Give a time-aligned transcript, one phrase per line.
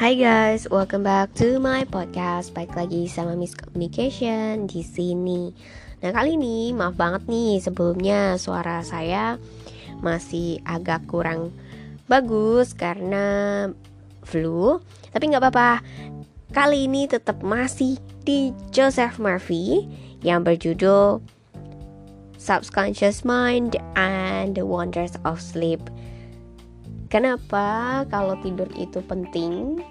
[0.00, 2.56] Hai guys, welcome back to my podcast.
[2.56, 5.52] Baik lagi sama Miss Communication di sini.
[6.00, 9.36] Nah kali ini maaf banget nih sebelumnya suara saya
[10.00, 11.52] masih agak kurang
[12.08, 13.68] bagus karena
[14.24, 14.80] flu.
[15.12, 15.84] Tapi nggak apa-apa.
[16.48, 19.84] Kali ini tetap masih di Joseph Murphy
[20.24, 21.20] yang berjudul
[22.40, 25.84] Subconscious Mind and the Wonders of Sleep.
[27.10, 29.82] Kenapa kalau tidur itu penting?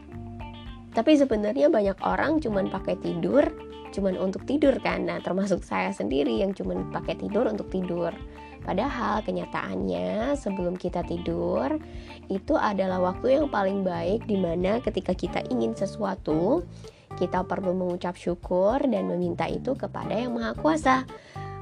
[0.93, 3.45] Tapi sebenarnya banyak orang cuman pakai tidur
[3.89, 5.09] cuman untuk tidur kan.
[5.09, 8.13] Nah, termasuk saya sendiri yang cuman pakai tidur untuk tidur.
[8.61, 11.79] Padahal kenyataannya sebelum kita tidur
[12.27, 16.61] itu adalah waktu yang paling baik di mana ketika kita ingin sesuatu
[17.17, 21.07] kita perlu mengucap syukur dan meminta itu kepada yang maha kuasa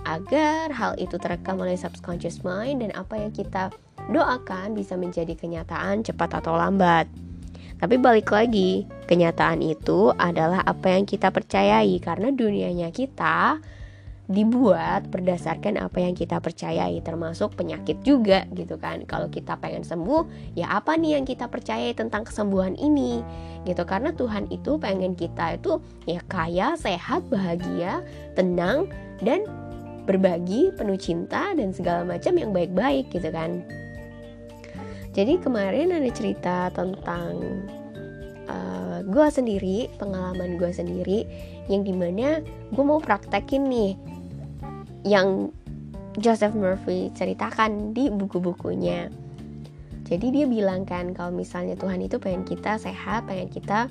[0.03, 3.71] agar hal itu terekam oleh subconscious mind dan apa yang kita
[4.11, 7.26] doakan bisa menjadi kenyataan cepat atau lambat.
[7.77, 13.61] Tapi balik lagi, kenyataan itu adalah apa yang kita percayai karena dunianya kita
[14.27, 19.05] dibuat berdasarkan apa yang kita percayai termasuk penyakit juga gitu kan.
[19.07, 23.23] Kalau kita pengen sembuh ya apa nih yang kita percayai tentang kesembuhan ini
[23.63, 23.87] gitu.
[23.87, 28.03] Karena Tuhan itu pengen kita itu ya kaya sehat bahagia
[28.35, 28.91] tenang
[29.23, 29.47] dan
[30.07, 33.63] berbagi penuh cinta dan segala macam yang baik-baik gitu kan
[35.17, 37.65] jadi kemarin ada cerita tentang
[38.45, 41.25] uh, gue sendiri, pengalaman gue sendiri,
[41.65, 43.97] yang di mana gue mau praktekin nih,
[45.01, 45.49] yang
[46.21, 49.09] Joseph Murphy ceritakan di buku-bukunya.
[50.05, 53.89] Jadi dia bilang kan kalau misalnya Tuhan itu pengen kita sehat, pengen kita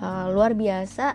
[0.00, 1.12] uh, luar biasa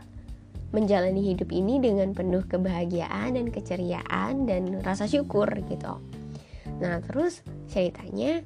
[0.78, 5.98] menjalani hidup ini dengan penuh kebahagiaan dan keceriaan dan rasa syukur gitu.
[6.78, 8.46] Nah terus ceritanya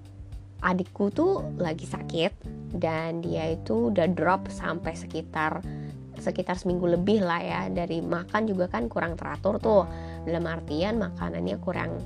[0.62, 2.32] adikku tuh lagi sakit
[2.78, 5.60] dan dia itu udah drop sampai sekitar
[6.22, 7.62] sekitar seminggu lebih lah ya.
[7.68, 9.84] Dari makan juga kan kurang teratur tuh.
[10.24, 11.98] Dalam artian makanannya kurang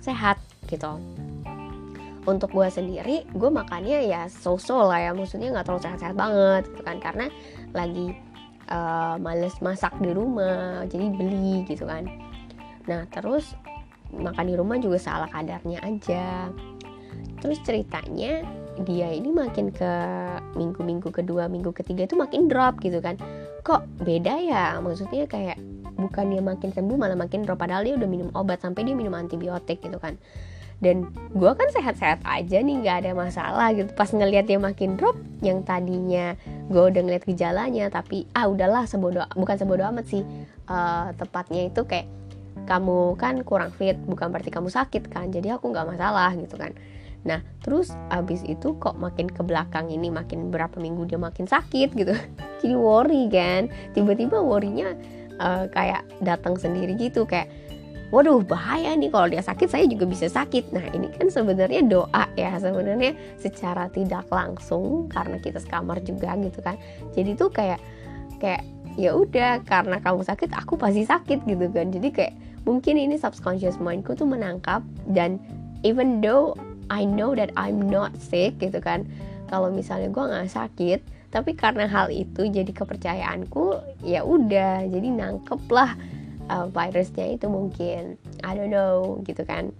[0.00, 0.96] sehat gitu.
[2.22, 5.10] Untuk gue sendiri gue makannya ya so-so lah ya.
[5.12, 6.96] Maksudnya nggak terlalu sehat-sehat banget gitu kan.
[6.98, 7.26] Karena
[7.76, 8.16] lagi
[8.72, 12.08] uh, males masak di rumah jadi beli gitu kan.
[12.88, 13.52] Nah terus
[14.12, 16.52] makan di rumah juga salah kadarnya aja
[17.42, 18.46] terus ceritanya
[18.80, 19.92] dia ini makin ke
[20.56, 23.20] minggu-minggu kedua minggu ketiga itu makin drop gitu kan.
[23.66, 24.80] Kok beda ya?
[24.80, 25.60] Maksudnya kayak
[25.98, 27.60] bukan dia makin sembuh malah makin drop.
[27.60, 30.16] Padahal dia udah minum obat sampai dia minum antibiotik gitu kan.
[30.82, 33.92] Dan gue kan sehat-sehat aja nih nggak ada masalah gitu.
[33.92, 35.14] Pas ngelihat dia makin drop
[35.44, 36.32] yang tadinya
[36.72, 40.24] gue udah ngeliat gejalanya tapi ah udahlah sebodoh bukan sebodoh amat sih.
[40.64, 42.08] Uh, tepatnya itu kayak
[42.64, 46.70] kamu kan kurang fit bukan berarti kamu sakit kan jadi aku nggak masalah gitu kan
[47.22, 51.94] Nah, terus abis itu kok makin ke belakang ini makin berapa minggu dia makin sakit
[51.94, 52.14] gitu.
[52.62, 53.70] Jadi worry kan.
[53.94, 54.98] Tiba-tiba worrynya
[55.38, 57.50] uh, kayak datang sendiri gitu kayak
[58.12, 60.74] waduh bahaya nih kalau dia sakit saya juga bisa sakit.
[60.74, 66.60] Nah, ini kan sebenarnya doa ya sebenarnya secara tidak langsung karena kita sekamar juga gitu
[66.60, 66.76] kan.
[67.14, 67.80] Jadi tuh kayak
[68.42, 68.66] kayak
[69.00, 71.88] ya udah karena kamu sakit aku pasti sakit gitu kan.
[71.88, 72.34] Jadi kayak
[72.68, 75.40] mungkin ini subconscious mindku tuh menangkap dan
[75.82, 76.54] even though
[76.92, 79.08] I know that I'm not sick gitu kan.
[79.48, 81.00] Kalau misalnya gue nggak sakit
[81.32, 85.96] tapi karena hal itu jadi kepercayaanku ya udah jadi nangkep lah
[86.52, 88.20] uh, virusnya itu mungkin.
[88.44, 89.72] I don't know gitu kan.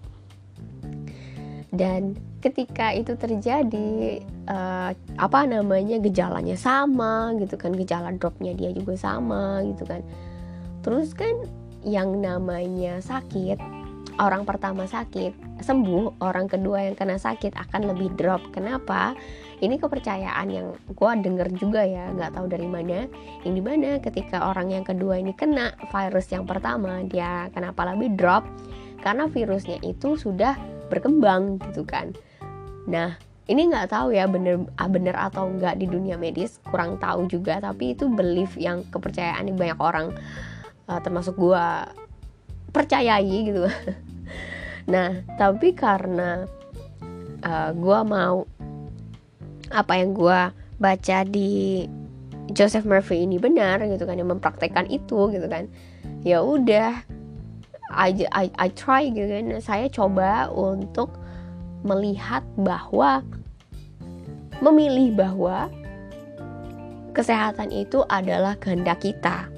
[1.72, 7.76] Dan ketika itu terjadi uh, apa namanya gejalanya sama gitu kan.
[7.76, 10.00] Gejala dropnya dia juga sama gitu kan.
[10.80, 11.36] Terus kan
[11.84, 13.81] yang namanya sakit
[14.20, 18.42] orang pertama sakit sembuh, orang kedua yang kena sakit akan lebih drop.
[18.50, 19.14] Kenapa?
[19.62, 23.06] Ini kepercayaan yang gue denger juga ya, nggak tahu dari mana.
[23.46, 28.18] Yang di mana ketika orang yang kedua ini kena virus yang pertama, dia kenapa lebih
[28.18, 28.42] drop?
[29.00, 30.58] Karena virusnya itu sudah
[30.90, 32.10] berkembang gitu kan.
[32.90, 33.14] Nah,
[33.46, 37.62] ini nggak tahu ya bener ah, bener atau nggak di dunia medis, kurang tahu juga.
[37.62, 40.10] Tapi itu belief yang kepercayaan banyak orang,
[40.90, 41.64] uh, termasuk gue
[42.72, 43.68] percayai gitu
[44.86, 46.46] nah tapi karena
[47.42, 48.46] uh, eh, gue mau
[49.72, 50.40] apa yang gue
[50.82, 51.86] baca di
[52.52, 55.70] Joseph Murphy ini benar gitu kan yang mempraktekkan itu gitu kan
[56.26, 56.98] ya udah
[57.92, 59.60] I, I, I try gitu kan.
[59.60, 61.12] Saya coba untuk
[61.84, 63.20] melihat bahwa
[64.64, 65.68] memilih bahwa
[67.12, 69.50] kesehatan itu adalah kehendak kita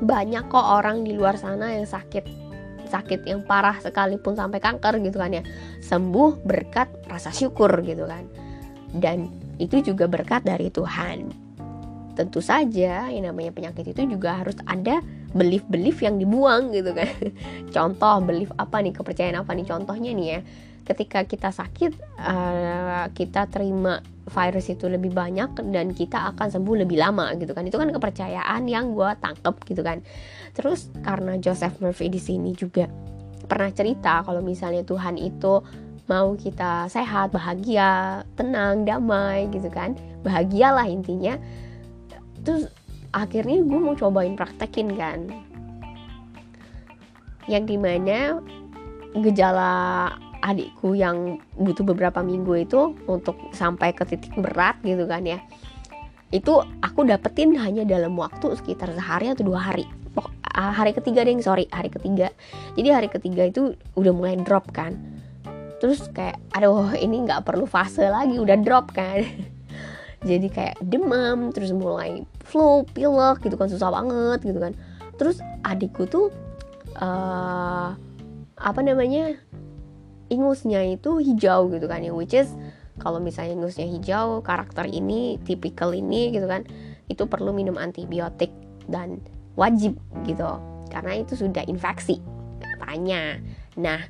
[0.00, 2.50] banyak kok orang di luar sana yang sakit
[2.90, 5.46] sakit yang parah sekalipun sampai kanker gitu kan ya.
[5.78, 8.26] Sembuh berkat rasa syukur gitu kan.
[8.90, 9.30] Dan
[9.62, 11.30] itu juga berkat dari Tuhan.
[12.18, 14.98] Tentu saja yang namanya penyakit itu juga harus ada
[15.30, 17.06] belief-belief yang dibuang gitu kan.
[17.74, 20.40] Contoh belief apa nih kepercayaan apa nih contohnya nih ya
[20.90, 26.98] ketika kita sakit uh, kita terima virus itu lebih banyak dan kita akan sembuh lebih
[26.98, 27.62] lama gitu kan.
[27.62, 30.02] Itu kan kepercayaan yang gue tangkep gitu kan.
[30.54, 32.90] Terus karena Joseph Murphy di sini juga
[33.46, 35.62] pernah cerita kalau misalnya Tuhan itu
[36.10, 39.94] mau kita sehat bahagia tenang damai gitu kan.
[40.26, 41.38] Bahagialah intinya.
[42.42, 42.66] Terus
[43.14, 45.30] akhirnya gue mau cobain praktekin kan.
[47.46, 48.18] Yang di mana
[49.18, 49.74] gejala
[50.40, 55.38] adikku yang butuh beberapa minggu itu untuk sampai ke titik berat gitu kan ya.
[56.30, 59.86] Itu aku dapetin hanya dalam waktu sekitar sehari atau dua hari.
[60.50, 62.34] Ah, hari ketiga deh sorry hari ketiga.
[62.74, 64.98] Jadi hari ketiga itu udah mulai drop kan.
[65.78, 69.22] Terus kayak aduh ini nggak perlu fase lagi udah drop kan.
[70.28, 74.72] Jadi kayak demam terus mulai flu pilek gitu kan susah banget gitu kan.
[75.16, 76.28] Terus adikku tuh
[77.00, 77.96] uh,
[78.60, 79.38] apa namanya
[80.30, 82.48] ingusnya itu hijau gitu kan ya which is
[83.00, 86.64] kalau misalnya ingusnya hijau karakter ini tipikal ini gitu kan
[87.10, 88.54] itu perlu minum antibiotik
[88.86, 89.18] dan
[89.58, 90.46] wajib gitu.
[90.90, 92.22] Karena itu sudah infeksi
[92.62, 93.38] katanya.
[93.74, 94.06] Nah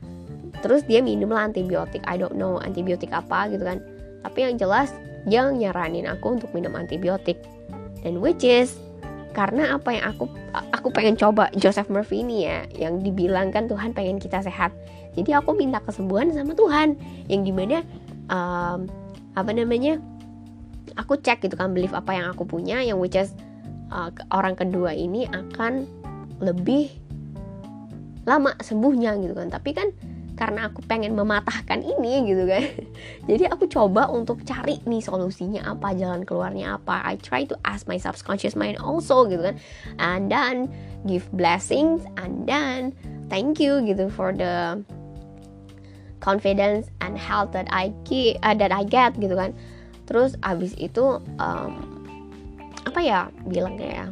[0.61, 2.05] terus dia minum lah antibiotik.
[2.05, 3.81] I don't know antibiotik apa gitu kan.
[4.21, 4.93] Tapi yang jelas
[5.25, 7.41] yang nyaranin aku untuk minum antibiotik.
[8.05, 8.77] Dan which is
[9.31, 10.25] karena apa yang aku
[10.75, 14.75] aku pengen coba Joseph Murphy ini ya yang dibilang kan Tuhan pengen kita sehat
[15.15, 16.95] jadi aku minta kesembuhan sama Tuhan.
[17.27, 17.79] Yang di mana
[18.31, 18.87] um,
[19.35, 19.99] apa namanya
[20.99, 23.35] aku cek gitu kan belief apa yang aku punya yang which is
[23.95, 25.87] uh, orang kedua ini akan
[26.43, 26.91] lebih
[28.27, 29.51] lama sembuhnya gitu kan.
[29.51, 29.89] Tapi kan
[30.39, 32.65] karena aku pengen mematahkan ini gitu kan.
[33.29, 37.03] Jadi aku coba untuk cari nih solusinya apa jalan keluarnya apa.
[37.05, 39.61] I try to ask my subconscious mind also gitu kan.
[40.01, 40.71] And then
[41.05, 42.97] give blessings and then
[43.29, 44.81] thank you gitu for the
[46.21, 49.57] confidence and health that I get uh, that I get gitu kan.
[50.07, 51.73] Terus abis itu um,
[52.85, 54.07] apa ya bilangnya ya?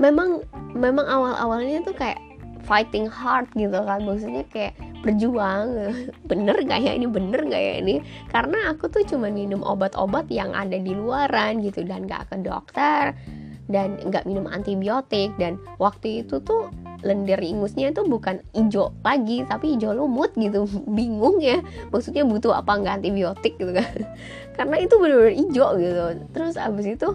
[0.00, 0.42] Memang
[0.74, 2.18] memang awal-awalnya tuh kayak
[2.66, 4.02] fighting hard gitu kan.
[4.02, 4.74] Maksudnya kayak
[5.06, 5.94] berjuang.
[6.30, 7.06] Bener gak ya ini?
[7.06, 8.02] Bener gak ya ini?
[8.30, 13.14] Karena aku tuh cuma minum obat-obat yang ada di luaran gitu dan gak ke dokter
[13.72, 15.32] dan nggak minum antibiotik.
[15.40, 16.68] Dan waktu itu tuh
[17.02, 20.68] lendir ingusnya itu bukan hijau lagi tapi hijau lumut gitu.
[20.96, 21.58] Bingung ya
[21.90, 23.88] maksudnya butuh apa nggak antibiotik gitu kan.
[24.56, 26.02] Karena itu benar-benar hijau gitu.
[26.30, 27.08] Terus abis itu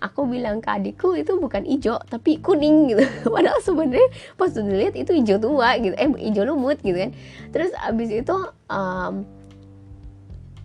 [0.00, 3.04] aku bilang ke adikku itu bukan hijau tapi kuning gitu.
[3.34, 4.08] Padahal sebenarnya
[4.38, 7.10] pas dilihat itu hijau tua gitu eh hijau lumut gitu kan.
[7.50, 8.36] Terus abis itu
[8.70, 9.26] um,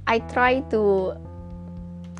[0.09, 1.15] I try to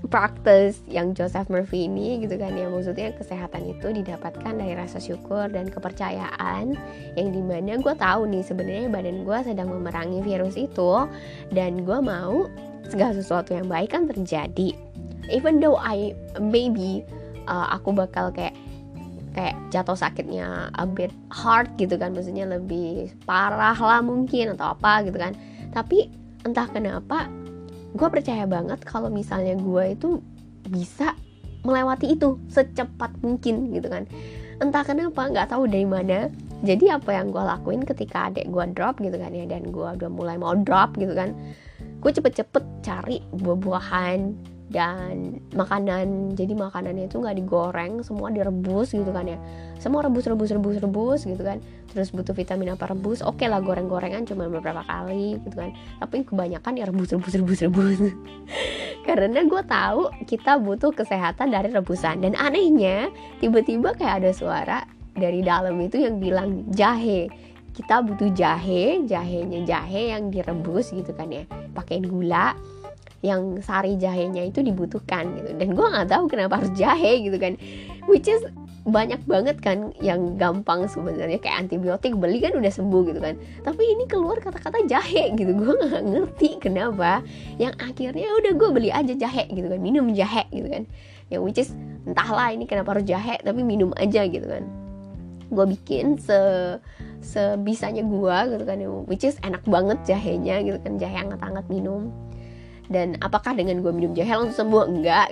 [0.10, 2.66] practice yang Joseph Murphy ini gitu kan ya.
[2.66, 6.74] Maksudnya kesehatan itu didapatkan dari rasa syukur dan kepercayaan
[7.14, 11.06] yang di mana gue tahu nih sebenarnya badan gue sedang memerangi virus itu
[11.54, 12.50] dan gue mau
[12.90, 14.74] segala sesuatu yang baik kan terjadi.
[15.30, 17.06] Even though I maybe
[17.46, 18.58] uh, aku bakal kayak
[19.32, 22.18] kayak jatuh sakitnya a bit hard gitu kan.
[22.18, 25.38] Maksudnya lebih parah lah mungkin atau apa gitu kan.
[25.72, 26.10] Tapi
[26.42, 27.30] entah kenapa
[27.92, 30.10] gue percaya banget kalau misalnya gue itu
[30.68, 31.16] bisa
[31.62, 34.10] melewati itu secepat mungkin gitu kan.
[34.62, 36.30] Entah kenapa nggak tahu dari mana.
[36.62, 40.10] Jadi apa yang gue lakuin ketika adek gue drop gitu kan ya dan gue udah
[40.14, 41.34] mulai mau drop gitu kan
[42.02, 44.20] gue cepet-cepet cari buah-buahan
[44.72, 49.36] dan makanan jadi makanannya itu nggak digoreng semua direbus gitu kan ya.
[49.84, 51.60] Semua rebus rebus rebus rebus gitu kan.
[51.92, 55.76] Terus butuh vitamin apa rebus oke okay lah goreng gorengan cuma beberapa kali gitu kan.
[56.00, 58.00] Tapi kebanyakan ya rebus rebus rebus rebus.
[59.08, 62.24] Karena gue tahu kita butuh kesehatan dari rebusan.
[62.24, 63.12] Dan anehnya
[63.44, 64.80] tiba-tiba kayak ada suara
[65.20, 67.28] dari dalam itu yang bilang jahe.
[67.76, 71.44] Kita butuh jahe jahenya jahe yang direbus gitu kan ya.
[71.76, 72.56] Pakai gula
[73.22, 75.54] yang sari jahenya itu dibutuhkan gitu.
[75.54, 77.54] Dan gue nggak tahu kenapa harus jahe gitu kan.
[78.10, 78.42] Which is
[78.82, 81.38] banyak banget kan yang gampang sebenarnya.
[81.38, 83.38] Kayak antibiotik beli kan udah sembuh gitu kan.
[83.62, 85.54] Tapi ini keluar kata-kata jahe gitu.
[85.54, 87.22] Gue nggak ngerti kenapa
[87.62, 89.78] yang akhirnya udah gue beli aja jahe gitu kan.
[89.78, 90.90] Minum jahe gitu kan.
[91.30, 91.70] Yang which is
[92.10, 94.66] entahlah ini kenapa harus jahe tapi minum aja gitu kan.
[95.54, 96.42] Gue bikin se
[97.22, 98.82] sebisanya gue gitu kan.
[99.06, 100.98] Which is enak banget jahenya gitu kan.
[100.98, 102.10] Jahe hangat-hangat minum
[102.92, 104.84] dan apakah dengan gue minum jahe langsung sembuh?
[104.84, 105.32] Enggak.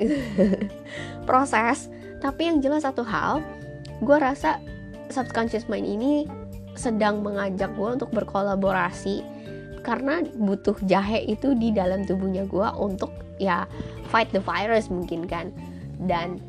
[1.28, 1.92] Proses.
[2.24, 3.44] Tapi yang jelas satu hal
[4.00, 4.64] gue rasa
[5.12, 6.24] subconscious mind ini
[6.80, 9.22] sedang mengajak gue untuk berkolaborasi.
[9.84, 13.68] Karena butuh jahe itu di dalam tubuhnya gue untuk ya
[14.08, 15.52] fight the virus mungkin kan.
[16.00, 16.40] Dan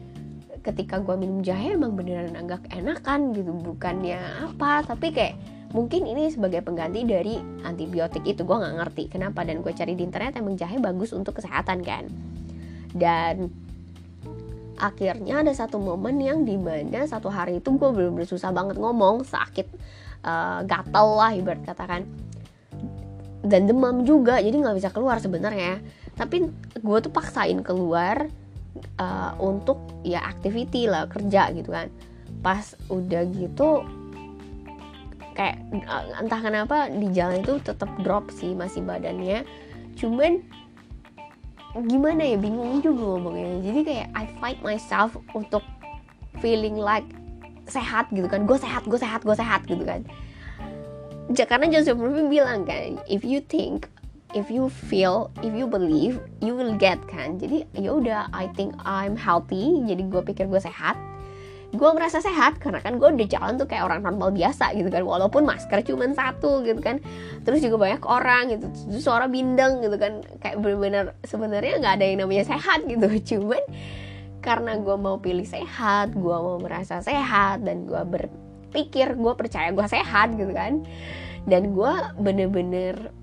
[0.63, 3.51] ketika gue minum jahe emang beneran agak enakan gitu.
[3.51, 5.35] Bukannya apa tapi kayak
[5.71, 10.03] mungkin ini sebagai pengganti dari antibiotik itu gue nggak ngerti kenapa dan gue cari di
[10.03, 12.11] internet emang jahe bagus untuk kesehatan kan?
[12.91, 13.51] Dan
[14.81, 19.23] akhirnya ada satu momen yang di mana satu hari itu gue belum susah banget ngomong
[19.23, 19.69] sakit
[20.25, 22.09] uh, gatel lah ibarat katakan
[23.45, 25.81] dan demam juga jadi nggak bisa keluar sebenarnya.
[26.19, 26.51] Tapi
[26.83, 28.29] gue tuh paksain keluar
[29.01, 31.89] uh, untuk ya activity lah kerja gitu kan.
[32.45, 33.85] Pas udah gitu
[35.41, 35.57] kayak
[36.21, 39.49] entah kenapa di jalan itu tetap drop sih masih badannya.
[39.97, 40.45] Cuman
[41.89, 43.65] gimana ya bingung juga ngomongnya.
[43.65, 45.65] Jadi kayak I fight myself untuk
[46.45, 47.09] feeling like
[47.65, 48.45] sehat gitu kan.
[48.45, 50.05] Gue sehat gue sehat gue sehat gitu kan.
[51.33, 53.89] Karena Joseph Murphy bilang kan if you think
[54.37, 57.41] if you feel if you believe you will get kan.
[57.41, 59.89] Jadi ya udah I think I'm healthy.
[59.89, 61.01] Jadi gue pikir gue sehat
[61.71, 65.07] gue merasa sehat karena kan gue udah jalan tuh kayak orang normal biasa gitu kan.
[65.07, 66.99] Walaupun masker cuma satu gitu kan.
[67.47, 68.67] Terus juga banyak orang gitu.
[68.91, 70.19] Terus suara bindeng gitu kan.
[70.43, 73.07] Kayak bener-bener sebenarnya nggak ada yang namanya sehat gitu.
[73.37, 73.63] Cuman
[74.43, 79.87] karena gue mau pilih sehat gue mau merasa sehat dan gue berpikir gue percaya gue
[79.87, 80.83] sehat gitu kan.
[81.47, 83.15] Dan gue bener-bener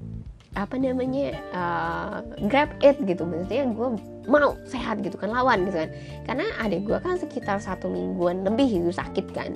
[0.55, 3.27] apa namanya uh, grab it gitu.
[3.27, 3.89] Maksudnya gue
[4.27, 5.89] mau sehat gitu kan lawan gitu kan.
[6.27, 9.55] Karena adik gue kan sekitar satu mingguan lebih itu sakit kan.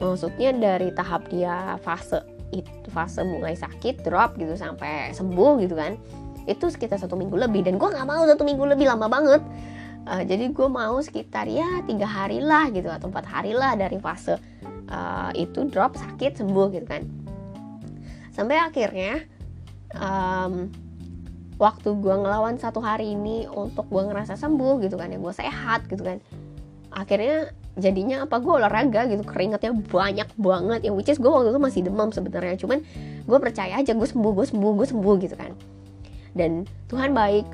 [0.00, 2.20] Maksudnya dari tahap dia fase
[2.52, 5.94] itu fase mulai sakit drop gitu sampai sembuh gitu kan
[6.48, 7.64] itu sekitar satu minggu lebih.
[7.64, 9.42] Dan gue nggak mau satu minggu lebih lama banget.
[10.08, 14.00] Uh, jadi gue mau sekitar ya tiga hari lah gitu atau empat hari lah dari
[14.00, 14.40] fase
[14.88, 17.04] uh, itu drop sakit sembuh gitu kan.
[18.32, 19.20] Sampai akhirnya
[19.92, 20.72] um,
[21.60, 25.84] waktu gue ngelawan satu hari ini untuk gue ngerasa sembuh gitu kan ya gue sehat
[25.92, 26.18] gitu kan.
[26.90, 31.60] Akhirnya jadinya apa gue olahraga gitu keringatnya banyak banget yang which is gue waktu itu
[31.60, 32.82] masih demam sebenarnya cuman
[33.28, 35.52] gue percaya aja gue sembuh gue sembuh gue sembuh gitu kan.
[36.32, 37.44] Dan Tuhan baik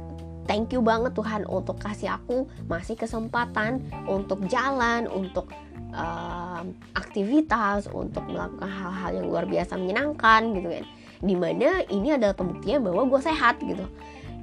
[0.47, 5.51] thank you banget Tuhan untuk kasih aku masih kesempatan untuk jalan untuk
[5.91, 6.63] uh,
[6.95, 10.85] aktivitas untuk melakukan hal-hal yang luar biasa menyenangkan gitu kan
[11.26, 13.83] di mana ini adalah pembuktian bahwa gue sehat gitu.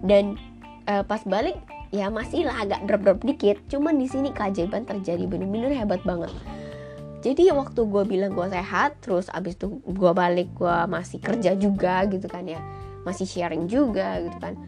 [0.03, 0.35] Dan
[0.91, 1.55] uh, pas balik
[1.95, 3.57] ya masih lah agak drop-drop dikit.
[3.71, 6.29] Cuman di sini keajaiban terjadi bener-bener hebat banget.
[7.23, 12.03] Jadi waktu gue bilang gue sehat terus abis itu gue balik gue masih kerja juga
[12.11, 12.59] gitu kan ya.
[13.07, 14.59] Masih sharing juga gitu kan.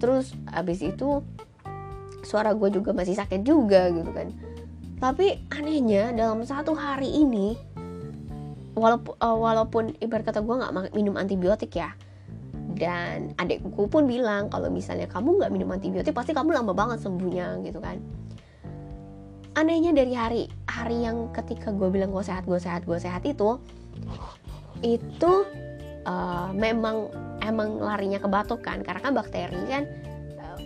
[0.00, 1.20] Terus abis itu
[2.24, 4.32] suara gue juga masih sakit juga gitu kan.
[4.98, 7.54] Tapi anehnya dalam satu hari ini
[8.78, 11.92] walaupun uh, walaupun ibarat kata gue nggak minum antibiotik ya.
[12.78, 17.58] Dan adekku pun bilang kalau misalnya kamu nggak minum antibiotik pasti kamu lama banget sembuhnya
[17.66, 17.98] gitu kan.
[19.58, 23.58] Anehnya dari hari hari yang ketika gue bilang gue sehat gue sehat gue sehat itu
[24.86, 25.32] itu
[26.06, 27.10] uh, memang
[27.42, 28.86] emang larinya ke batuk kan.
[28.86, 29.82] Karena kan bakteri kan
[30.38, 30.58] uh,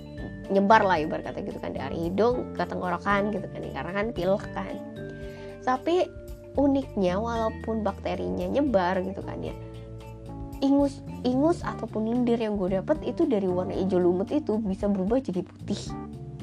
[0.53, 1.73] nyebar lah ibarat kata gitu kan.
[1.73, 3.65] Dari hidung ke tenggorokan gitu kan.
[3.73, 4.77] Karena kan pilek kan.
[5.65, 6.22] Tapi
[6.57, 9.55] uniknya walaupun bakterinya nyebar gitu kan ya.
[10.63, 15.19] Ingus ingus ataupun lendir yang gue dapet itu dari warna hijau lumut itu bisa berubah
[15.19, 15.91] jadi putih.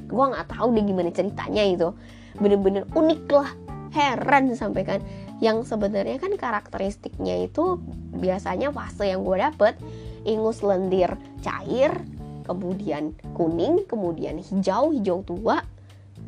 [0.10, 1.90] Gue nggak tahu deh gimana ceritanya itu.
[2.36, 3.50] Bener-bener unik lah
[3.96, 5.00] heran sampai kan.
[5.40, 7.80] Yang sebenarnya kan karakteristiknya itu
[8.12, 9.80] biasanya fase yang gue dapet
[10.28, 11.96] ingus lendir cair
[12.44, 15.62] kemudian kuning kemudian hijau hijau tua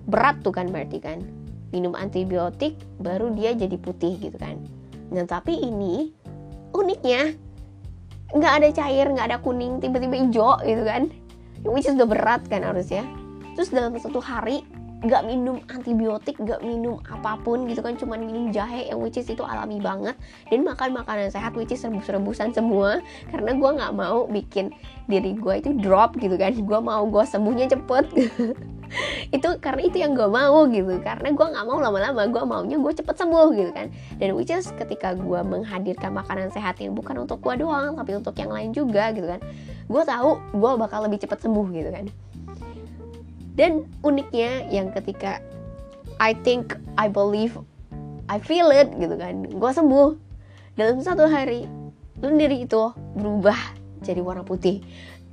[0.06, 1.20] berat tuh kan berarti kan
[1.72, 4.60] minum antibiotik baru dia jadi putih gitu kan.
[5.12, 6.12] Nah tapi ini
[6.72, 7.36] uniknya
[8.32, 11.12] nggak ada cair nggak ada kuning tiba-tiba hijau gitu kan.
[11.68, 13.04] Which is udah berat kan harusnya.
[13.56, 14.64] Terus dalam satu hari
[15.02, 18.00] nggak minum antibiotik nggak minum apa pun gitu kan.
[18.00, 20.18] Cuman minum jahe yang which is itu alami banget.
[20.50, 23.04] Dan makan makanan sehat which is rebus-rebusan semua.
[23.30, 24.74] Karena gue nggak mau bikin
[25.06, 26.56] diri gue itu drop gitu kan.
[26.56, 28.06] Gue mau gue sembuhnya cepet
[29.36, 31.00] itu karena itu yang gue mau gitu.
[31.02, 33.88] Karena gue nggak mau lama-lama gue maunya gue cepet sembuh gitu kan.
[34.20, 38.36] Dan which is ketika gue menghadirkan makanan sehat yang bukan untuk gue doang tapi untuk
[38.38, 39.42] yang lain juga gitu kan
[39.92, 42.06] gue tahu gue bakal lebih cepet sembuh gitu kan.
[43.56, 45.44] Dan uniknya yang ketika
[46.22, 47.60] I think I believe
[48.32, 50.32] I feel it gitu kan gue sembuh.
[50.80, 51.68] Dalam satu hari
[52.24, 53.58] lendir itu berubah
[54.02, 54.82] jadi warna putih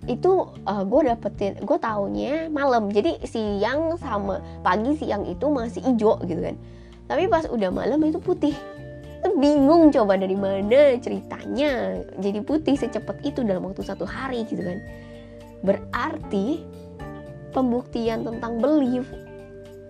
[0.06, 2.92] itu uh, gue dapetin gue taunya malam.
[2.92, 6.56] Jadi siang sama pagi siang itu masih hijau gitu kan.
[7.08, 8.54] Tapi pas udah malam itu putih.
[9.18, 14.78] Bingung coba dari mana ceritanya jadi putih secepat itu dalam waktu satu hari gitu kan.
[15.66, 16.62] Berarti
[17.50, 19.10] pembuktian tentang belief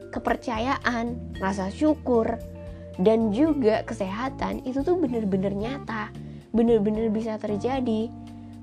[0.09, 2.41] kepercayaan rasa syukur
[2.97, 6.09] dan juga kesehatan itu tuh bener-bener nyata.
[6.57, 8.09] Bener-bener bisa terjadi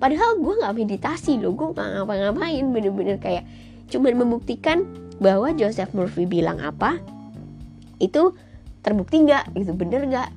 [0.06, 3.42] padahal gue nggak meditasi loh gue nggak ngapa-ngapain bener-bener kayak
[3.90, 4.86] cuman membuktikan
[5.18, 7.02] bahwa Joseph Murphy bilang apa
[7.98, 8.36] itu
[8.86, 10.30] terbukti nggak gitu bener nggak.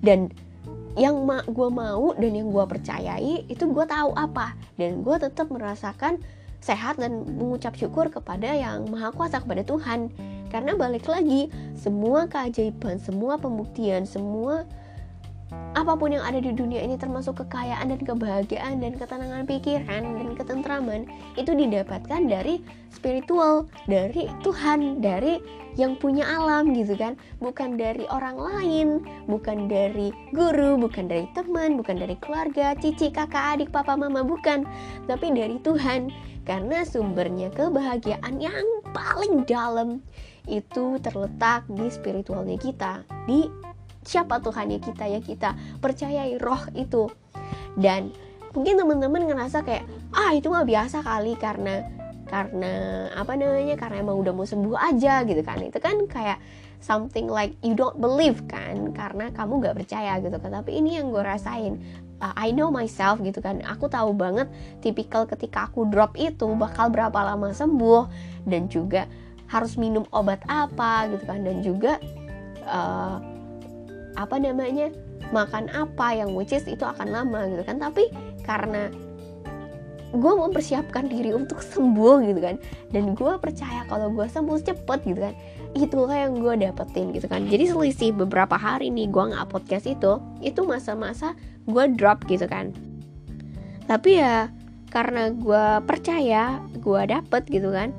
[0.00, 0.30] Dan
[0.94, 4.54] yang ma gue mau dan yang gue percayai itu gue tahu apa.
[4.78, 6.22] Dan gue tetap merasakan
[6.62, 10.12] sehat dan mengucap syukur kepada yang maha kuasa kepada Tuhan.
[10.54, 14.66] Karena balik lagi semua keajaiban semua pembuktian semua
[15.80, 20.28] apa pun yang ada di dunia ini termasuk kekayaan dan kebahagiaan dan ketenangan pikiran dan
[20.36, 21.08] ketentraman
[21.40, 22.60] itu didapatkan dari
[22.92, 25.40] spiritual dari Tuhan dari
[25.80, 27.16] yang punya alam gitu kan.
[27.40, 28.88] Bukan dari orang lain
[29.24, 34.68] bukan dari guru bukan dari teman bukan dari keluarga cici kakak adik papa mama bukan.
[35.08, 36.12] Tapi dari Tuhan
[36.44, 40.04] karena sumbernya kebahagiaan yang paling dalam
[40.44, 43.48] itu terletak di spiritualnya kita di
[44.10, 47.06] siapa Tuhannya kita ya kita percayai roh itu.
[47.78, 48.10] Dan
[48.50, 51.86] mungkin teman-teman ngerasa kayak ah itu mah biasa kali karena
[52.26, 55.62] karena apa namanya karena emang udah mau sembuh aja gitu kan.
[55.62, 56.42] Itu kan kayak
[56.82, 60.50] something like you don't believe kan karena kamu gak percaya gitu kan.
[60.50, 61.78] Tapi ini yang gue rasain
[62.18, 63.62] uh, I know myself gitu kan.
[63.62, 64.50] Aku tahu banget
[64.82, 68.10] tipikal ketika aku drop itu bakal berapa lama sembuh
[68.50, 69.06] dan juga
[69.50, 71.42] harus minum obat apa gitu kan.
[71.46, 71.98] Dan juga
[72.66, 73.29] uh,
[74.18, 74.90] apa namanya
[75.30, 77.78] makan apa yang which itu akan lama gitu kan.
[77.78, 78.10] Tapi
[78.42, 78.90] karena
[80.10, 82.58] gue mempersiapkan diri untuk sembuh gitu kan
[82.90, 85.34] dan gue percaya kalau gue sembuh cepet gitu kan
[85.78, 87.46] itulah yang gue dapetin gitu kan.
[87.46, 91.38] Jadi selisih beberapa hari nih gue nggak podcast itu itu masa-masa
[91.70, 92.74] gue drop gitu kan.
[93.86, 94.50] Tapi ya
[94.90, 97.94] karena gue percaya gue dapet gitu kan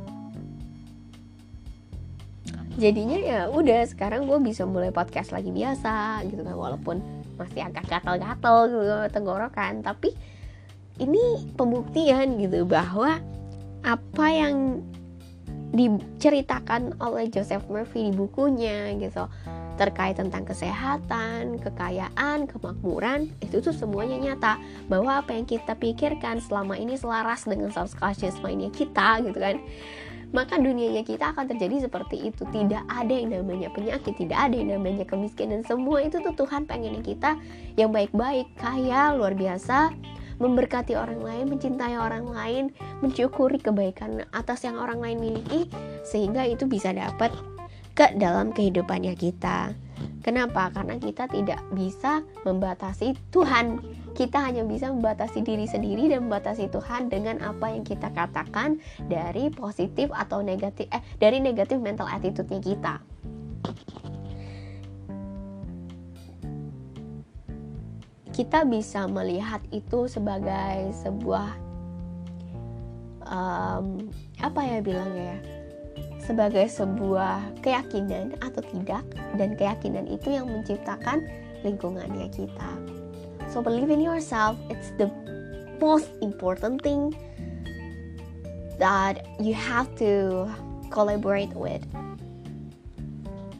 [2.79, 7.03] jadinya ya udah sekarang gue bisa mulai podcast lagi biasa gitu kan walaupun
[7.35, 9.81] masih agak gatal-gatal gitu tenggorokan.
[9.83, 10.13] Tapi
[11.01, 13.17] ini pembuktian gitu bahwa
[13.81, 14.85] apa yang
[15.71, 19.25] diceritakan oleh Joseph Murphy di bukunya gitu
[19.79, 24.61] terkait tentang kesehatan, kekayaan, kemakmuran itu tuh semuanya nyata.
[24.85, 29.57] Bahwa apa yang kita pikirkan selama ini selaras dengan subconscious mindnya kita gitu kan
[30.31, 34.79] maka dunianya kita akan terjadi seperti itu tidak ada yang namanya penyakit tidak ada yang
[34.79, 37.35] namanya kemiskinan semua itu tuh Tuhan pengen kita
[37.75, 39.91] yang baik-baik kaya luar biasa
[40.41, 42.63] memberkati orang lain mencintai orang lain
[43.05, 45.69] mensyukuri kebaikan atas yang orang lain miliki
[46.01, 47.29] sehingga itu bisa dapat
[47.93, 49.75] ke dalam kehidupannya kita
[50.21, 50.69] Kenapa?
[50.69, 53.81] Karena kita tidak bisa membatasi Tuhan.
[54.21, 58.77] Kita hanya bisa membatasi diri sendiri dan membatasi Tuhan dengan apa yang kita katakan
[59.09, 63.01] dari positif atau negatif eh dari negatif mental attitude-nya kita.
[68.29, 71.57] Kita bisa melihat itu sebagai sebuah
[73.25, 74.05] um,
[74.37, 75.39] apa ya bilangnya ya?
[76.21, 79.01] sebagai sebuah keyakinan atau tidak
[79.33, 81.25] dan keyakinan itu yang menciptakan
[81.65, 83.00] lingkungannya kita.
[83.51, 85.11] So believe in yourself, it's the
[85.83, 87.11] most important thing
[88.79, 90.47] that you have to
[90.87, 91.83] collaborate with.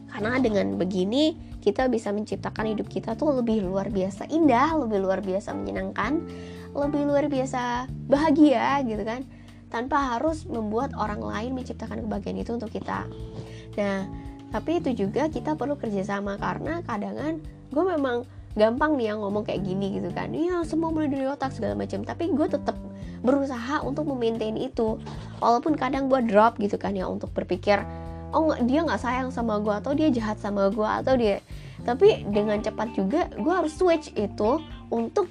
[0.08, 5.20] Karena dengan begini kita bisa menciptakan hidup kita tuh lebih luar biasa indah, lebih luar
[5.20, 6.24] biasa menyenangkan,
[6.72, 9.28] lebih luar biasa bahagia gitu kan?
[9.68, 13.04] Tanpa harus membuat orang lain menciptakan kebahagiaan itu untuk kita.
[13.76, 14.08] Nah
[14.52, 17.40] tapi itu juga kita perlu kerjasama karena kadangan
[17.72, 20.32] gue memang gampang nih yang ngomong kayak gini gitu kan.
[20.32, 22.04] Iya semua mulai dari otak segala macam.
[22.04, 22.76] Tapi gue tetap
[23.22, 25.00] berusaha untuk memaintain itu.
[25.40, 27.80] Walaupun kadang gue drop gitu kan ya untuk berpikir
[28.32, 31.44] oh dia nggak sayang sama gue atau dia jahat sama gue atau dia
[31.84, 35.28] tapi dengan cepat juga gue harus switch itu untuk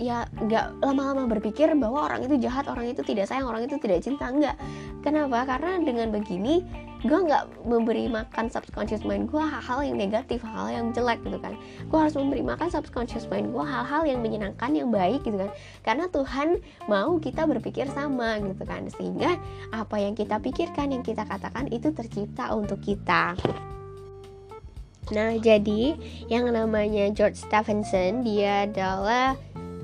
[0.00, 4.00] ya nggak lama-lama berpikir bahwa orang itu jahat orang itu tidak sayang orang itu tidak
[4.00, 4.32] cinta.
[4.32, 4.56] Nggak.
[5.04, 5.44] Kenapa?
[5.44, 6.64] Karena dengan begini
[7.02, 11.38] gue nggak memberi makan subconscious mind gue hal-hal yang negatif hal, hal yang jelek gitu
[11.42, 11.58] kan.
[11.90, 15.50] Gue harus memberi makan subconscious mind gue hal-hal yang menyenangkan yang baik gitu kan.
[15.82, 18.86] Karena Tuhan mau kita berpikir sama gitu kan.
[18.94, 19.36] Sehingga
[19.74, 23.34] apa yang kita pikirkan yang kita katakan itu tercipta untuk kita.
[25.12, 25.98] Nah, jadi
[26.30, 29.34] yang namanya George Stephenson, dia adalah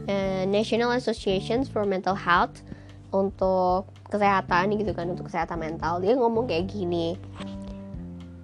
[0.09, 2.64] Eh, National Associations for Mental Health
[3.12, 6.00] untuk kesehatan gitu kan untuk kesehatan mental.
[6.00, 7.16] Dia ngomong kayak gini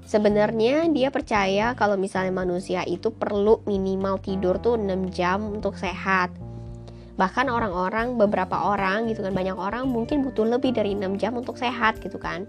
[0.04, 6.30] sebenarnya dia percaya kalau misalnya manusia itu perlu minimal tidur tuh 6 jam untuk sehat.
[7.16, 11.56] Bahkan orang-orang beberapa orang gitu kan banyak orang mungkin butuh lebih dari 6 jam untuk
[11.56, 12.44] sehat gitu kan.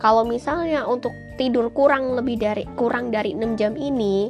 [0.00, 4.28] Kalau misalnya untuk tidur kurang lebih dari kurang dari 6 jam ini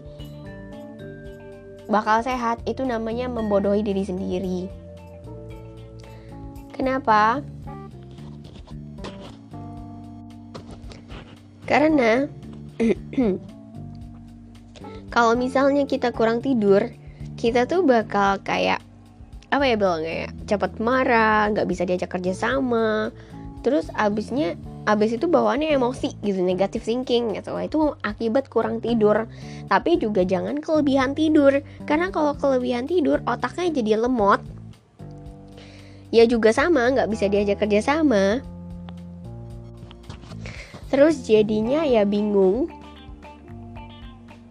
[1.90, 4.79] bakal sehat itu namanya membodohi diri sendiri
[6.80, 7.44] kenapa?
[11.68, 12.24] Karena
[15.14, 16.88] kalau misalnya kita kurang tidur,
[17.36, 18.80] kita tuh bakal kayak
[19.52, 23.12] apa ya bilangnya ya cepat marah, nggak bisa diajak kerja sama,
[23.60, 24.56] terus abisnya
[24.88, 27.52] abis itu bawaannya emosi gitu negatif thinking gitu.
[27.60, 29.28] Itu akibat kurang tidur.
[29.68, 31.60] Tapi juga jangan kelebihan tidur.
[31.84, 34.40] Karena kalau kelebihan tidur otaknya jadi lemot
[36.10, 38.42] ya juga sama nggak bisa diajak kerja sama
[40.90, 42.66] Terus jadinya ya bingung,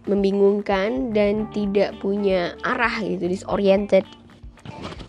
[0.08, 4.08] membingungkan dan tidak punya arah gitu, disoriented.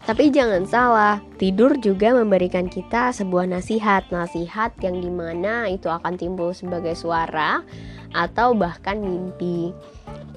[0.03, 6.19] Tapi jangan salah, tidur juga memberikan kita sebuah nasihat, nasihat yang di mana itu akan
[6.19, 7.63] timbul sebagai suara
[8.11, 9.71] atau bahkan mimpi.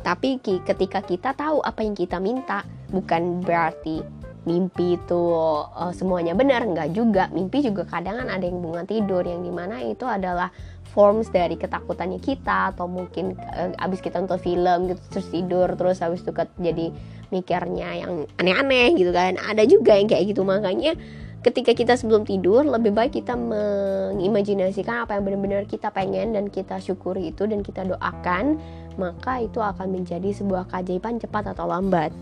[0.07, 2.63] Tapi ketika kita tahu apa yang kita minta,
[2.95, 5.23] bukan berarti mimpi itu
[5.73, 7.29] uh, semuanya benar, enggak juga.
[7.33, 10.53] Mimpi juga kadang kan ada yang bunga tidur, yang di mana itu adalah
[10.95, 15.99] forms dari ketakutannya kita atau mungkin uh, abis kita nonton film gitu terus tidur terus
[15.99, 16.31] habis itu
[16.63, 16.95] jadi
[17.35, 19.35] mikirnya yang aneh-aneh gitu kan.
[19.41, 20.47] Ada juga yang kayak gitu.
[20.47, 20.95] Makanya
[21.45, 26.81] ketika kita sebelum tidur lebih baik kita mengimajinasikan apa yang benar-benar kita pengen dan kita
[26.81, 28.57] syukuri itu dan kita doakan
[28.97, 32.17] maka itu akan menjadi sebuah keajaiban cepat atau lambat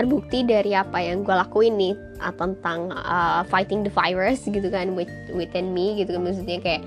[0.00, 4.96] terbukti dari apa yang gue lakuin nih uh, tentang uh, fighting the virus gitu kan
[4.96, 6.24] with, within me gitu kan.
[6.24, 6.82] Maksudnya kayak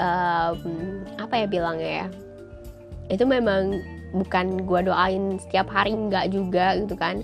[0.00, 0.56] um,
[1.20, 2.06] apa ya bilangnya ya?
[3.12, 3.84] Itu memang
[4.16, 7.20] bukan gue doain setiap hari nggak juga gitu kan.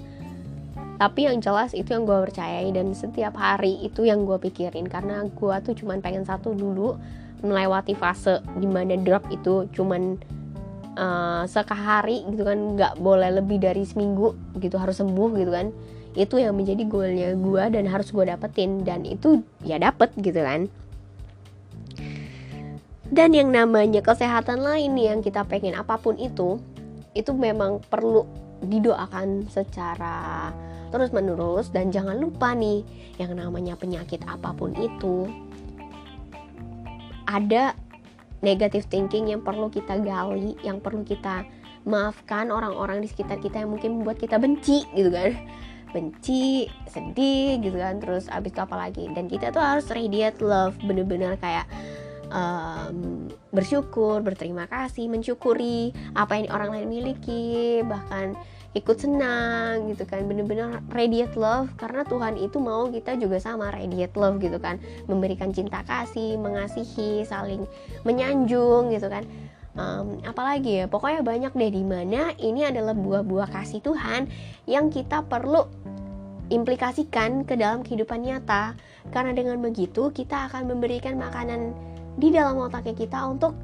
[1.01, 4.93] Tapi yang jelas itu yang gue percayai dan setiap hari itu yang gue pikirin.
[4.93, 7.01] Karena gue tuh cuman pengen satu dulu
[7.41, 10.21] melewati fase di mana drop itu cuman
[10.97, 15.71] uh, gitu kan nggak boleh lebih dari seminggu gitu harus sembuh gitu kan.
[16.17, 20.67] Itu yang menjadi goalnya gue dan harus gue dapetin dan itu ya dapet gitu kan.
[23.07, 26.59] Dan yang namanya kesehatan lain yang kita pengen apa pun itu
[27.17, 28.27] itu memang perlu
[28.61, 30.51] didoakan secara
[30.91, 32.85] terus menerus dan jangan lupa nih
[33.21, 35.29] yang namanya penyakit apa pun itu
[37.27, 37.75] ada
[38.45, 41.47] negative thinking yang perlu kita gali yang perlu kita
[41.87, 45.33] maafkan orang-orang di sekitar kita yang mungkin membuat kita benci gitu kan.
[45.95, 48.03] Benci sedih gitu kan.
[48.03, 49.07] Terus abis itu apa lagi?
[49.15, 51.65] Dan kita tuh harus radiate love bener-bener kayak
[52.35, 58.35] um, bersyukur, berterima kasih, mensyukuri apa yang orang lain miliki, bahkan
[58.77, 64.13] ikut senang gitu kan bener-bener radiate love karena Tuhan itu mau kita juga sama radiate
[64.21, 64.77] love gitu kan.
[65.09, 67.65] Memberikan cinta kasih mengasihi saling
[68.05, 69.25] menyanjung gitu kan.
[69.77, 74.29] Um, apalagi ya pokoknya banyak deh di mana ini adalah buah-buah kasih Tuhan
[74.65, 75.69] yang kita perlu
[76.53, 78.77] implikasikan ke dalam kehidupan nyata.
[79.09, 81.73] Karena dengan begitu kita akan memberikan makanan
[82.17, 83.57] di dalam otaknya kita untuk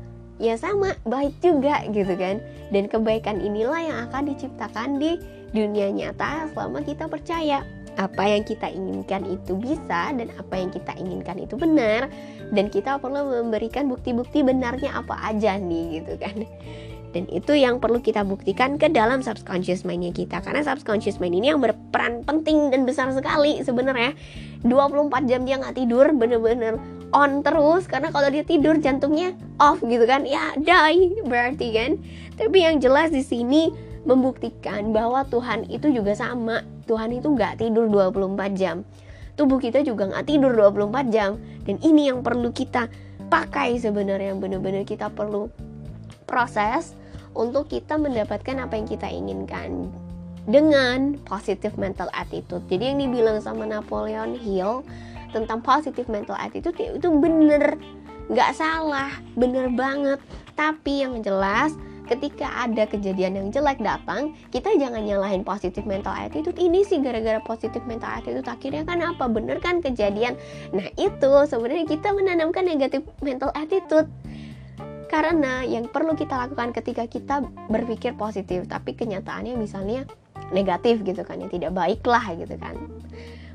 [0.43, 2.43] ya sama baik juga gitu kan.
[2.75, 5.17] Dan kebaikan inilah yang akan diciptakan di
[5.55, 7.63] dunia nyata selama kita percaya.
[8.01, 12.11] Apa yang kita inginkan itu bisa dan apa yang kita inginkan itu benar.
[12.51, 16.37] Dan kita perlu memberikan bukti-bukti benarnya apa aja nih gitu kan.
[17.13, 20.41] Dan itu yang perlu kita buktikan ke dalam subconscious mindnya kita.
[20.41, 24.17] Karena subconscious mind ini yang berperan penting dan besar sekali sebenarnya.
[24.65, 26.81] 24 jam dia nggak tidur bener-bener
[27.13, 31.93] on terus karena kalau dia tidur jantungnya off gitu kan ya die berarti kan.
[32.37, 33.71] Tapi yang jelas di sini
[34.03, 36.65] membuktikan bahwa Tuhan itu juga sama.
[36.89, 38.83] Tuhan itu nggak tidur 24 jam.
[39.39, 41.39] Tubuh kita juga nggak tidur 24 jam.
[41.63, 42.91] Dan ini yang perlu kita
[43.31, 45.49] pakai sebenarnya yang benar-benar kita perlu
[46.27, 46.97] proses
[47.33, 49.89] untuk kita mendapatkan apa yang kita inginkan
[50.45, 52.65] dengan positive mental attitude.
[52.67, 54.83] Jadi yang dibilang sama Napoleon Hill
[55.33, 57.81] tentang positive mental attitude ya itu bener,
[58.29, 60.21] nggak salah, bener banget.
[60.55, 61.73] Tapi yang jelas
[62.07, 66.55] ketika ada kejadian yang jelek datang, kita jangan nyalahin positive mental attitude.
[66.61, 69.25] Ini sih gara-gara positive mental attitude akhirnya kan apa?
[69.33, 70.37] Bener kan kejadian.
[70.77, 74.07] Nah itu sebenarnya kita menanamkan negative mental attitude
[75.13, 80.09] karena yang perlu kita lakukan ketika kita berpikir positif tapi kenyataannya misalnya
[80.57, 82.81] negatif gitu kan ya tidak baik lah gitu kan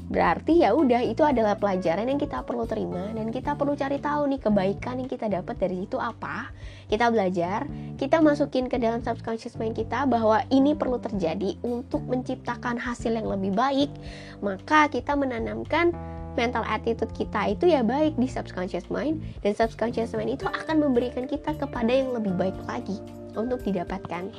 [0.07, 4.31] berarti ya udah itu adalah pelajaran yang kita perlu terima dan kita perlu cari tahu
[4.31, 6.47] nih kebaikan yang kita dapat dari itu apa
[6.87, 7.67] kita belajar
[7.99, 13.27] kita masukin ke dalam subconscious mind kita bahwa ini perlu terjadi untuk menciptakan hasil yang
[13.27, 13.91] lebih baik
[14.39, 15.91] maka kita menanamkan
[16.39, 21.27] mental attitude kita itu ya baik di subconscious mind dan subconscious mind itu akan memberikan
[21.27, 22.95] kita kepada yang lebih baik lagi
[23.35, 24.31] untuk didapatkan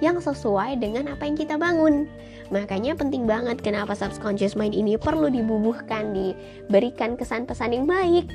[0.00, 2.08] yang sesuai dengan apa yang kita bangun.
[2.50, 8.26] Makanya penting banget kenapa subconscious mind ini perlu dibubuhkan, diberikan kesan pesan yang baik.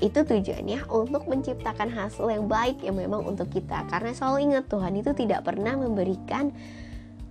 [0.00, 3.84] Itu tujuannya untuk menciptakan hasil yang baik yang memang untuk kita.
[3.92, 6.48] Karena selalu ingat Tuhan itu tidak pernah memberikan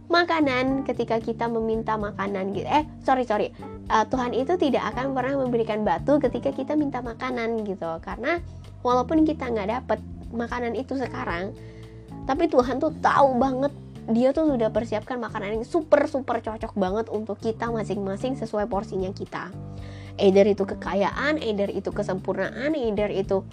[0.07, 2.67] makanan ketika kita meminta makanan gitu.
[2.67, 3.51] Eh, sorry sorry.
[3.87, 7.99] Uh, Tuhan itu tidak akan pernah memberikan batu ketika kita minta makanan gitu.
[8.03, 8.39] Karena
[8.83, 9.99] walaupun kita nggak dapat
[10.31, 11.55] makanan itu sekarang,
[12.27, 13.71] tapi Tuhan tuh tahu banget
[14.07, 19.11] dia tuh sudah persiapkan makanan yang super super cocok banget untuk kita masing-masing sesuai porsinya
[19.11, 19.51] kita.
[20.17, 23.43] Either itu kekayaan either itu kesempurnaan either itu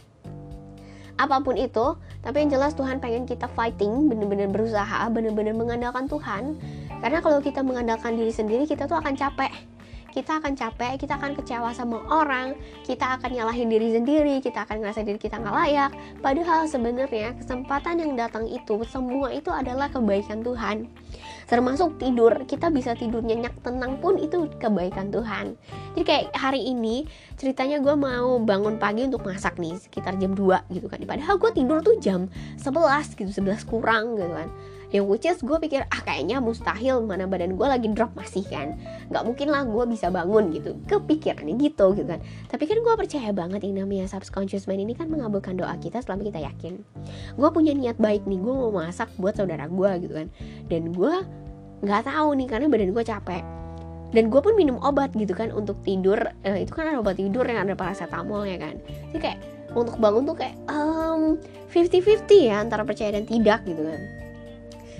[1.15, 1.95] apa pun itu
[2.27, 6.59] tapi yang jelas Tuhan pengen kita fighting bener-bener berusaha bener-bener mengandalkan Tuhan.
[7.03, 9.74] Karena kalau kita mengandalkan diri sendiri kita tuh akan capek
[10.15, 12.55] kita akan capek, kita akan kecewa sama orang,
[12.87, 15.91] kita akan nyalahin diri sendiri, kita akan ngerasa diri kita nggak layak.
[16.23, 20.87] Padahal sebenarnya kesempatan yang datang itu semua itu adalah kebaikan Tuhan.
[21.51, 25.59] Termasuk tidur, kita bisa tidur nyenyak tenang pun itu kebaikan Tuhan.
[25.99, 30.71] Jadi kayak hari ini ceritanya gue mau bangun pagi untuk masak nih sekitar jam 2
[30.71, 31.03] gitu kan.
[31.03, 32.31] Padahal gue tidur tuh jam
[32.63, 34.49] 11 gitu, 11 kurang gitu kan
[34.95, 38.79] yang which is gue pikir ah kayaknya mustahil mana badan gue lagi drop masih kan.
[39.11, 40.79] Nggak mungkin lah gue bisa bangun gitu.
[40.87, 42.23] Kepikirannya gitu gitu kan.
[42.47, 46.31] Tapi kan gue percaya banget yang namanya subconscious mind ini kan mengabulkan doa kita selama
[46.31, 46.79] kita yakin.
[47.35, 50.31] Gue punya niat baik nih gue mau masak buat saudara gue gitu kan.
[50.71, 51.15] Dan gue
[51.83, 53.45] nggak tahu nih karena badan gue capek.
[54.15, 56.23] Dan gue pun minum obat gitu kan untuk tidur.
[56.47, 58.79] Eh, itu kan ada obat tidur yang ada paracetamol ya kan.
[59.11, 59.39] Jadi kayak
[59.75, 61.35] untuk bangun tuh kayak um,
[61.75, 64.24] 50-50 ya antara percaya dan tidak gitu kan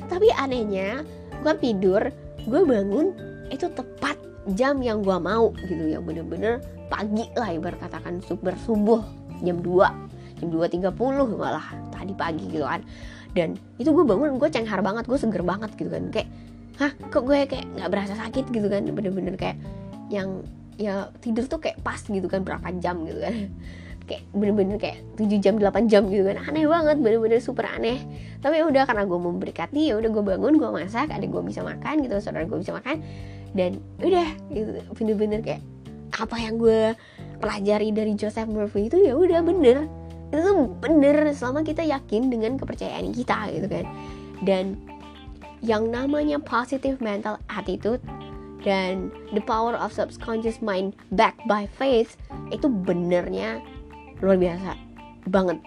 [0.09, 1.03] tapi anehnya
[1.43, 2.03] gue tidur
[2.45, 3.13] gue bangun
[3.49, 4.17] itu tepat
[4.53, 6.61] jam yang gue mau gitu yang bener-bener
[6.93, 9.01] pagi lah ibarat katakan super subuh
[9.41, 10.05] jam 2
[10.41, 10.93] jam 2.30
[11.39, 12.83] malah tadi pagi gitu kan.
[13.35, 16.05] Dan itu gue bangun gue cenghar banget gue seger banget gitu kan.
[16.11, 16.29] Kayak
[16.79, 18.51] hah kok gue kayak nggak berasa sakit?
[18.51, 18.83] gitu kan.
[18.87, 19.59] Bener-bener kayak
[20.11, 20.43] yang
[20.75, 23.47] ya tidur tuh kayak pas gitu kan berapa jam gitu kan
[24.05, 26.37] kayak bener-bener kayak 7 jam 8 jam gitu kan.
[26.45, 28.01] Aneh banget bener-bener super aneh.
[28.45, 31.43] Tapi ya udah karena gue mau berkati ya udah gue bangun gue masak ada gue
[31.45, 33.01] bisa makan gitu saudara gue bisa makan.
[33.57, 35.63] Dan udah gitu bener-bener kayak
[36.15, 36.95] apa yang gue
[37.41, 39.89] pelajari dari Joseph Murphy itu ya udah bener.
[40.29, 43.85] Itu tuh bener selama kita yakin dengan kepercayaan kita gitu kan.
[44.45, 44.77] Dan
[45.65, 48.05] yang namanya positive mental attitude
[48.65, 52.17] dan the power of subconscious mind backed by faith
[52.53, 53.61] itu benernya
[54.25, 54.73] luar biasa
[55.29, 55.59] banget.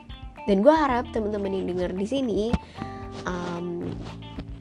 [0.47, 2.41] Dan gue harap teman-teman yang dengar di sini
[3.27, 3.83] um,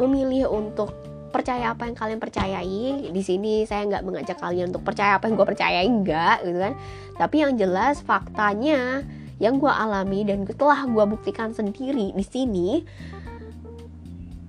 [0.03, 0.93] memilih untuk
[1.31, 3.13] percaya apa yang kalian percayai.
[3.13, 6.75] Di sini saya nggak mengajak kalian untuk percaya apa yang gue percayai enggak gitu kan.
[7.17, 9.05] Tapi yang jelas faktanya
[9.37, 12.69] yang gue alami dan setelah gue buktikan sendiri di sini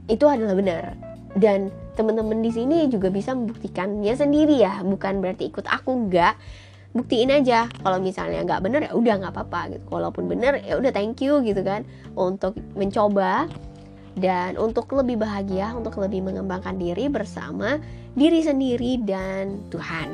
[0.07, 0.95] itu adalah benar.
[1.37, 4.81] Dan teman-teman di sini juga bisa membuktikannya sendiri ya.
[4.81, 6.39] Bukan berarti ikut aku enggak
[6.95, 7.67] buktiin aja.
[7.83, 9.85] Kalau misalnya nggak bener ya udah nggak apa-apa gitu.
[9.91, 11.83] Walaupun bener ya udah thank you gitu kan
[12.15, 13.47] untuk mencoba.
[14.17, 17.77] Dan untuk lebih bahagia untuk lebih mengembangkan diri bersama
[18.17, 20.09] diri sendiri dan Tuhan.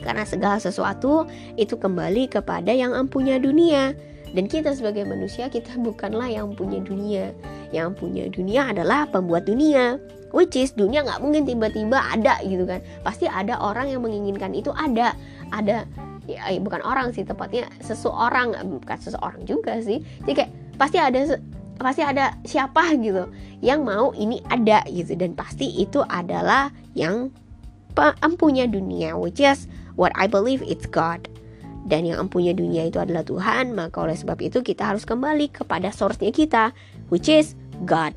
[0.00, 1.28] Karena segala sesuatu
[1.60, 3.92] itu kembali kepada yang empunya dunia.
[4.32, 7.36] Dan kita sebagai manusia kita bukanlah yang punya dunia.
[7.68, 10.00] Yang punya dunia adalah pembuat dunia.
[10.32, 12.80] Which is dunia nggak mungkin tiba-tiba ada gitu kan.
[13.04, 15.12] Pasti ada orang yang menginginkan itu ada
[15.52, 15.84] ada
[16.24, 20.00] ya eh, bukan orang sih tepatnya seseorang bukan seseorang juga sih.
[20.24, 21.20] Jadi kayak pasti ada
[21.76, 23.28] pasti ada siapa gitu
[23.60, 25.14] yang mau ini ada gitu.
[25.14, 27.30] Dan pasti itu adalah yang
[28.24, 29.68] empunya dunia which is
[30.00, 31.28] what I believe it's God.
[31.82, 35.90] Dan yang empunya dunia itu adalah Tuhan maka oleh sebab itu kita harus kembali kepada
[35.90, 36.64] source-nya kita
[37.10, 38.14] which is God.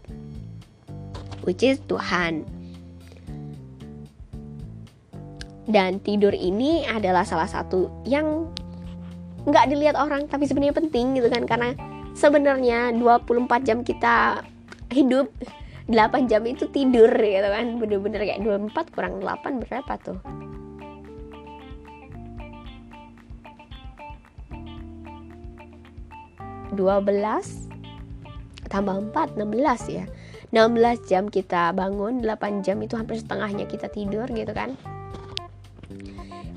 [1.46, 2.55] Which is Tuhan
[5.66, 8.50] dan tidur ini adalah salah satu yang
[9.46, 11.46] nggak dilihat orang tapi sebenarnya penting gitu kan.
[11.50, 11.74] Karena
[12.14, 14.46] sebenarnya 24 jam kita
[14.94, 15.30] hidup
[15.90, 17.82] 8 jam itu tidur gitu kan.
[17.82, 20.20] Bener-bener kayak 24 kurang 8 berapa tuh?
[26.76, 27.72] dua belas
[28.68, 30.06] tambah 4 16 ya.
[30.52, 34.78] 16 jam kita bangun 8 jam itu hampir setengahnya kita tidur gitu kan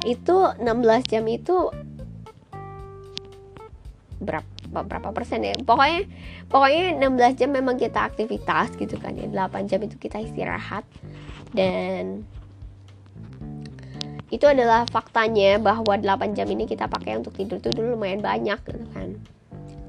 [0.06, 1.70] itu 16 jam itu
[4.18, 4.46] berapa
[4.84, 5.54] berapa persen ya?
[5.62, 6.06] Pokoknya
[6.50, 9.26] pokoknya 16 jam memang kita aktivitas gitu kan ya.
[9.30, 10.84] 8 jam itu kita istirahat.
[11.54, 12.28] Dan
[14.28, 18.60] itu adalah faktanya bahwa 8 jam ini kita pakai untuk tidur itu dulu lumayan banyak
[18.60, 19.16] gitu kan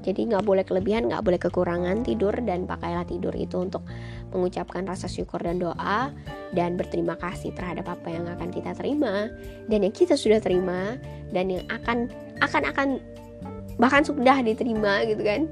[0.00, 3.84] jadi nggak boleh kelebihan nggak boleh kekurangan tidur dan pakailah tidur itu untuk
[4.32, 6.12] mengucapkan rasa syukur dan doa
[6.56, 9.28] dan berterima kasih terhadap apa yang akan kita terima
[9.68, 10.96] dan yang kita sudah terima
[11.30, 12.08] dan yang akan
[12.40, 12.88] akan akan
[13.76, 15.48] bahkan sudah diterima gitu kan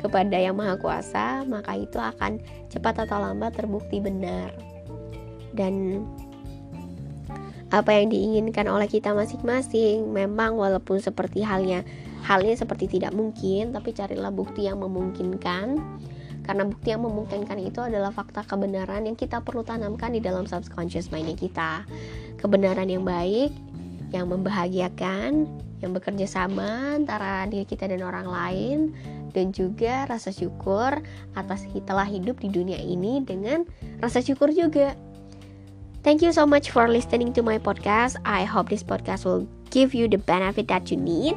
[0.00, 2.40] kepada yang maha kuasa maka itu akan
[2.72, 4.52] cepat atau lambat terbukti benar
[5.52, 6.04] dan
[7.70, 10.10] apa yang diinginkan oleh kita masing-masing.
[10.10, 11.86] Memang walaupun seperti halnya
[12.24, 15.80] halnya seperti tidak mungkin, tapi carilah bukti yang memungkinkan.
[16.40, 21.12] Karena bukti yang memungkinkan itu adalah fakta kebenaran yang kita perlu tanamkan di dalam subconscious
[21.12, 21.84] mind kita.
[22.40, 23.52] Kebenaran yang baik,
[24.10, 25.46] yang membahagiakan,
[25.80, 28.78] yang bekerja sama antara diri kita dan orang lain,
[29.30, 30.98] dan juga rasa syukur
[31.38, 33.64] atas telah hidup di dunia ini dengan
[34.02, 34.98] rasa syukur juga
[36.00, 38.16] Thank you so much for listening to my podcast.
[38.24, 41.36] I hope this podcast will give you the benefit that you need.